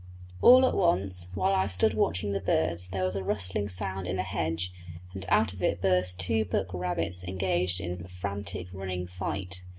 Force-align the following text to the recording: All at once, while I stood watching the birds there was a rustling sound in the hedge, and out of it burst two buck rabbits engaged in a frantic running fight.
All 0.41 0.65
at 0.65 0.73
once, 0.73 1.29
while 1.35 1.53
I 1.53 1.67
stood 1.67 1.93
watching 1.93 2.31
the 2.31 2.39
birds 2.39 2.87
there 2.87 3.03
was 3.03 3.15
a 3.15 3.23
rustling 3.23 3.69
sound 3.69 4.07
in 4.07 4.15
the 4.15 4.23
hedge, 4.23 4.73
and 5.13 5.23
out 5.29 5.53
of 5.53 5.61
it 5.61 5.79
burst 5.79 6.19
two 6.19 6.43
buck 6.43 6.73
rabbits 6.73 7.23
engaged 7.23 7.79
in 7.79 8.05
a 8.05 8.07
frantic 8.07 8.65
running 8.73 9.05
fight. 9.05 9.61